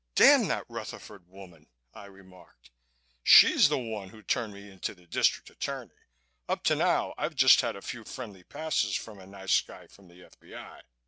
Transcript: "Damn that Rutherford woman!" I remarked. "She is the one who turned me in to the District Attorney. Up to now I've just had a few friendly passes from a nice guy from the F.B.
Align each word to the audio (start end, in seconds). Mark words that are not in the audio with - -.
"Damn 0.15 0.47
that 0.47 0.65
Rutherford 0.67 1.27
woman!" 1.29 1.67
I 1.93 2.05
remarked. 2.05 2.71
"She 3.23 3.53
is 3.53 3.69
the 3.69 3.77
one 3.77 4.09
who 4.09 4.23
turned 4.23 4.51
me 4.51 4.67
in 4.71 4.79
to 4.79 4.95
the 4.95 5.05
District 5.05 5.47
Attorney. 5.51 5.93
Up 6.49 6.63
to 6.63 6.75
now 6.75 7.13
I've 7.19 7.35
just 7.35 7.61
had 7.61 7.75
a 7.75 7.83
few 7.83 8.03
friendly 8.03 8.41
passes 8.43 8.95
from 8.95 9.19
a 9.19 9.27
nice 9.27 9.61
guy 9.61 9.85
from 9.85 10.07
the 10.07 10.23
F.B. 10.23 10.55